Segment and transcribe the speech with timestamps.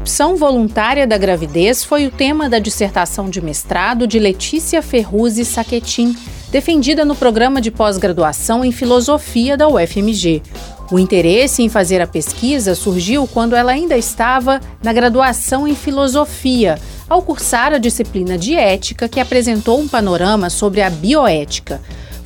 [0.00, 6.16] Interrupção voluntária da gravidez foi o tema da dissertação de mestrado de Letícia Ferruzzi Saquetin,
[6.50, 10.42] defendida no programa de pós-graduação em filosofia da UFMG.
[10.90, 16.78] O interesse em fazer a pesquisa surgiu quando ela ainda estava na graduação em filosofia,
[17.06, 21.78] ao cursar a disciplina de ética que apresentou um panorama sobre a bioética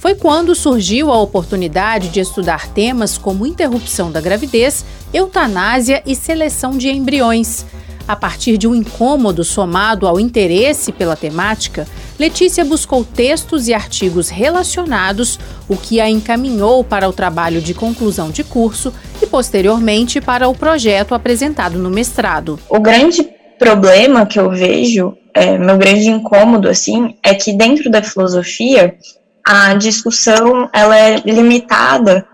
[0.05, 6.77] foi quando surgiu a oportunidade de estudar temas como interrupção da gravidez, eutanásia e seleção
[6.77, 7.65] de embriões.
[8.07, 14.29] A partir de um incômodo somado ao interesse pela temática, Letícia buscou textos e artigos
[14.29, 20.47] relacionados, o que a encaminhou para o trabalho de conclusão de curso e, posteriormente, para
[20.47, 22.61] o projeto apresentado no mestrado.
[22.69, 23.27] O grande
[23.59, 28.99] problema que eu vejo, é, meu grande incômodo, assim, é que dentro da filosofia
[29.45, 32.27] a discussão ela é limitada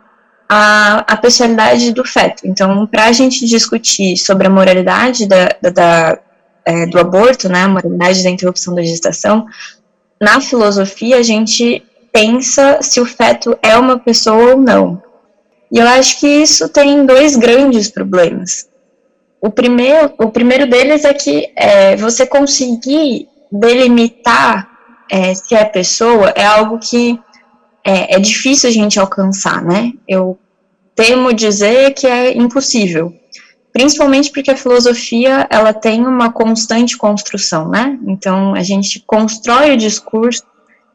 [0.48, 2.46] à, à pessoalidade do feto.
[2.46, 6.18] Então, para a gente discutir sobre a moralidade da, da, da
[6.64, 9.46] é, do aborto, né, a moralidade da interrupção da gestação,
[10.20, 15.02] na filosofia a gente pensa se o feto é uma pessoa ou não.
[15.72, 18.68] E eu acho que isso tem dois grandes problemas.
[19.40, 24.69] O primeiro, o primeiro deles é que é, você conseguir delimitar
[25.10, 27.20] é, se é pessoa é algo que
[27.84, 29.92] é, é difícil a gente alcançar, né?
[30.06, 30.38] Eu
[30.94, 33.12] temo dizer que é impossível,
[33.72, 37.98] principalmente porque a filosofia ela tem uma constante construção, né?
[38.06, 40.44] Então a gente constrói o discurso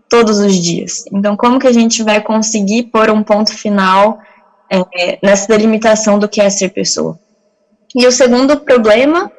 [0.08, 1.04] todos os dias.
[1.12, 4.20] Então como que a gente vai conseguir pôr um ponto final
[4.72, 7.20] é, nessa delimitação do que é ser pessoa?
[7.94, 9.32] E o segundo problema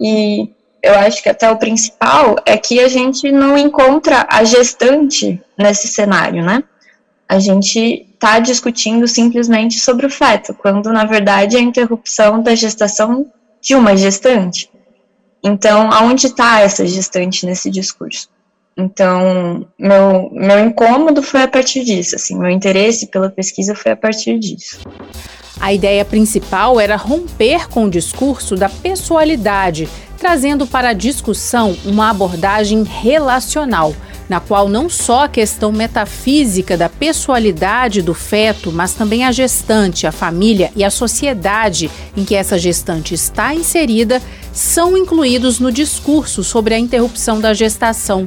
[0.00, 0.48] e
[0.84, 5.88] eu acho que até o principal é que a gente não encontra a gestante nesse
[5.88, 6.62] cenário, né?
[7.28, 12.54] A gente está discutindo simplesmente sobre o feto, quando na verdade é a interrupção da
[12.54, 13.26] gestação
[13.60, 14.70] de uma gestante.
[15.42, 18.28] Então, aonde está essa gestante nesse discurso?
[18.76, 23.96] Então, meu, meu incômodo foi a partir disso, assim, meu interesse pela pesquisa foi a
[23.96, 24.80] partir disso.
[25.60, 29.88] A ideia principal era romper com o discurso da pessoalidade
[30.24, 33.94] trazendo para a discussão uma abordagem relacional,
[34.26, 40.06] na qual não só a questão metafísica da pessoalidade do feto, mas também a gestante,
[40.06, 46.42] a família e a sociedade em que essa gestante está inserida são incluídos no discurso
[46.42, 48.24] sobre a interrupção da gestação.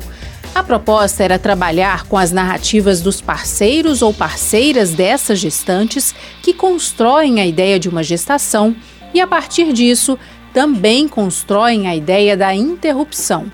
[0.53, 7.41] A proposta era trabalhar com as narrativas dos parceiros ou parceiras dessas gestantes que constroem
[7.41, 8.75] a ideia de uma gestação
[9.13, 10.17] e, a partir disso,
[10.57, 13.45] também constroem a ideia da interrupção.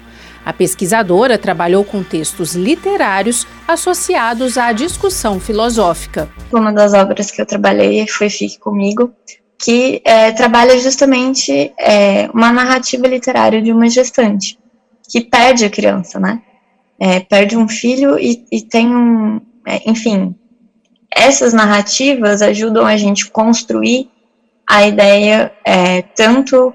[0.46, 6.30] A pesquisadora trabalhou com textos literários associados à discussão filosófica.
[6.50, 9.12] Uma das obras que eu trabalhei foi Fique Comigo,
[9.62, 14.58] que é, trabalha justamente é, uma narrativa literária de uma gestante,
[15.09, 16.42] que perde a criança, né?
[16.97, 19.42] É, perde um filho e, e tem um.
[19.68, 20.34] É, enfim,
[21.13, 24.09] essas narrativas ajudam a gente construir
[24.66, 26.74] a ideia é, tanto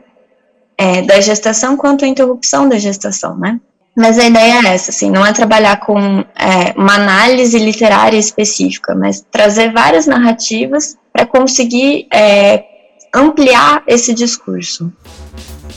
[0.78, 3.60] é, da gestação quanto a interrupção da gestação, né?
[3.96, 8.94] Mas a ideia é essa, assim, não é trabalhar com é, uma análise literária específica,
[8.94, 12.64] mas trazer várias narrativas para conseguir é,
[13.12, 14.92] ampliar esse discurso.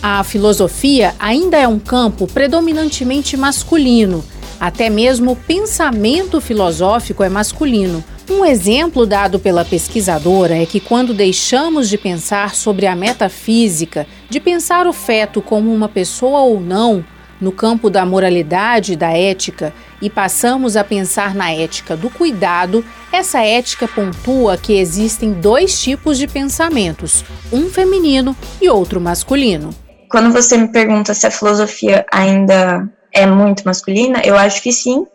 [0.04, 4.24] A filosofia ainda é um campo predominantemente masculino.
[4.60, 11.14] Até mesmo o pensamento filosófico é masculino, um exemplo dado pela pesquisadora é que quando
[11.14, 17.06] deixamos de pensar sobre a metafísica, de pensar o feto como uma pessoa ou não,
[17.40, 22.86] no campo da moralidade e da ética, e passamos a pensar na ética do cuidado,
[23.12, 29.72] essa ética pontua que existem dois tipos de pensamentos, um feminino e outro masculino.
[30.10, 35.06] Quando você me pergunta se a filosofia ainda é muito masculina, eu acho que sim,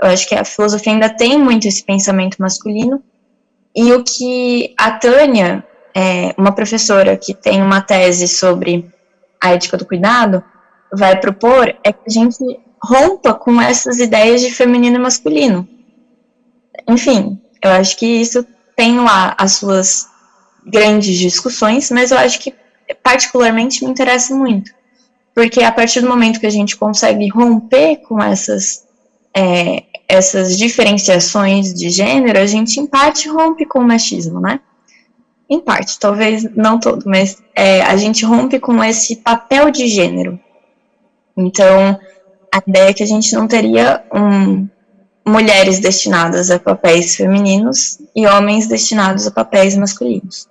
[0.00, 3.02] eu acho que a filosofia ainda tem muito esse pensamento masculino.
[3.74, 5.64] E o que a Tânia,
[5.94, 8.90] é, uma professora que tem uma tese sobre
[9.40, 10.42] a ética do cuidado,
[10.92, 12.38] vai propor é que a gente
[12.82, 15.68] rompa com essas ideias de feminino e masculino.
[16.88, 18.44] Enfim, eu acho que isso
[18.74, 20.08] tem lá as suas
[20.66, 22.54] grandes discussões, mas eu acho que
[23.02, 24.72] particularmente me interessa muito.
[25.34, 28.84] Porque a partir do momento que a gente consegue romper com essas
[29.36, 34.60] é, essas diferenciações de gênero, a gente em parte rompe com o machismo, né?
[35.48, 40.38] Em parte, talvez não todo, mas é, a gente rompe com esse papel de gênero.
[41.36, 41.98] Então,
[42.52, 44.68] a ideia é que a gente não teria um,
[45.26, 50.48] mulheres destinadas a papéis femininos e homens destinados a papéis masculinos.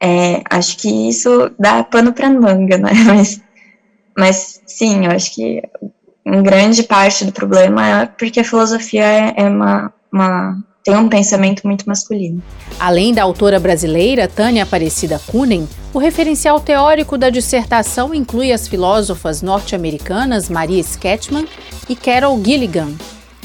[0.00, 2.92] É, acho que isso dá pano para manga, né?
[3.06, 3.40] Mas,
[4.18, 5.62] mas sim, eu acho que
[6.26, 11.08] em grande parte do problema é porque a filosofia é, é uma, uma tem um
[11.08, 12.42] pensamento muito masculino.
[12.78, 19.40] Além da autora brasileira Tânia Aparecida Kunen, o referencial teórico da dissertação inclui as filósofas
[19.40, 21.46] norte-americanas Maria Sketchman
[21.88, 22.90] e Carol Gilligan.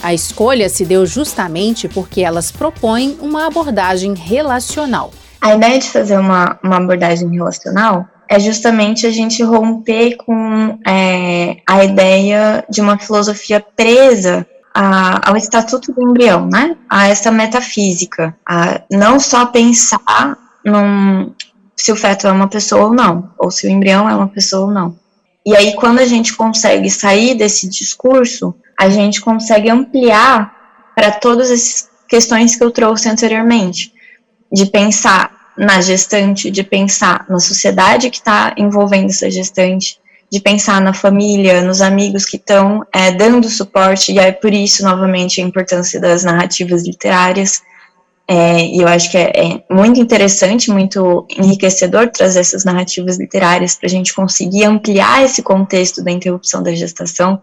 [0.04, 5.12] A escolha se deu justamente porque elas propõem uma abordagem relacional.
[5.40, 11.58] A ideia de fazer uma, uma abordagem relacional é justamente a gente romper com é,
[11.68, 16.78] a ideia de uma filosofia presa a, ao estatuto do embrião, né?
[16.90, 21.34] A essa metafísica, a não só pensar num,
[21.76, 24.68] se o feto é uma pessoa ou não, ou se o embrião é uma pessoa
[24.68, 24.96] ou não.
[25.46, 30.56] E aí, quando a gente consegue sair desse discurso, a gente consegue ampliar
[30.96, 33.92] para todas essas questões que eu trouxe anteriormente,
[34.50, 40.00] de pensar na gestante, de pensar na sociedade que está envolvendo essa gestante,
[40.32, 44.84] de pensar na família, nos amigos que estão é, dando suporte, e é por isso,
[44.84, 47.62] novamente, a importância das narrativas literárias.
[48.28, 53.76] É, e eu acho que é, é, muito interessante, muito enriquecedor trazer essas narrativas literárias
[53.76, 57.42] para a gente conseguir ampliar esse contexto da interrupção da gestação.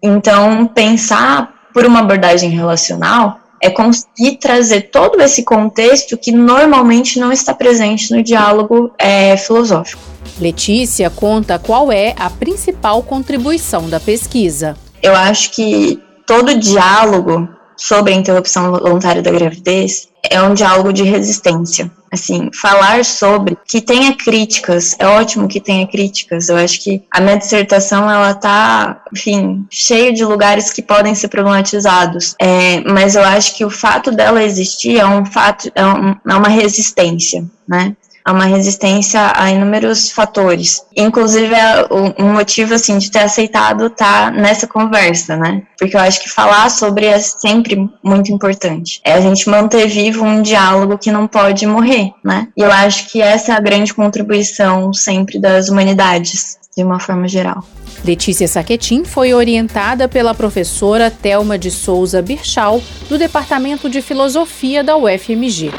[0.00, 7.32] Então, pensar por uma abordagem relacional é conseguir trazer todo esse contexto que normalmente não
[7.32, 10.02] está presente no diálogo é, filosófico.
[10.40, 14.76] Letícia conta qual é a principal contribuição da pesquisa.
[15.02, 21.04] Eu acho que todo diálogo sobre a interrupção voluntária da gravidez é um diálogo de
[21.04, 21.90] resistência.
[22.10, 26.48] Assim, falar sobre que tenha críticas, é ótimo que tenha críticas.
[26.48, 31.28] Eu acho que a minha dissertação ela tá, enfim, cheia de lugares que podem ser
[31.28, 32.34] problematizados.
[32.40, 36.34] É, mas eu acho que o fato dela existir é um fato, é, um, é
[36.34, 37.94] uma resistência, né?
[38.28, 40.84] A uma resistência a inúmeros fatores.
[40.94, 41.86] Inclusive, é
[42.18, 45.62] um motivo, assim, de ter aceitado estar tá nessa conversa, né?
[45.78, 49.00] Porque eu acho que falar sobre é sempre muito importante.
[49.02, 52.48] É a gente manter vivo um diálogo que não pode morrer, né?
[52.54, 57.26] E eu acho que essa é a grande contribuição sempre das humanidades, de uma forma
[57.26, 57.64] geral.
[58.04, 64.98] Letícia Saquetin foi orientada pela professora Telma de Souza Birchal, do Departamento de Filosofia da
[64.98, 65.72] UFMG.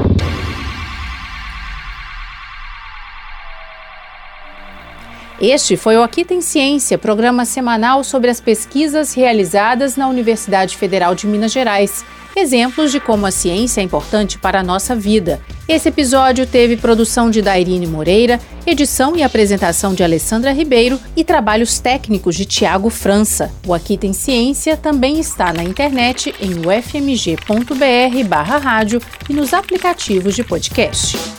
[5.41, 11.15] Este foi o Aqui Tem Ciência, programa semanal sobre as pesquisas realizadas na Universidade Federal
[11.15, 12.03] de Minas Gerais.
[12.35, 15.39] Exemplos de como a ciência é importante para a nossa vida.
[15.65, 18.37] Esse episódio teve produção de Dairine Moreira,
[18.67, 23.49] edição e apresentação de Alessandra Ribeiro e trabalhos técnicos de Tiago França.
[23.65, 31.38] O Aqui Tem Ciência também está na internet em ufmg.br/rádio e nos aplicativos de podcast.